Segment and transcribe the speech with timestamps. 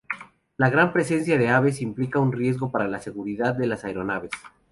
[0.57, 4.31] La gran presencia de aves, implica un riego para la seguridad de las aeronaves.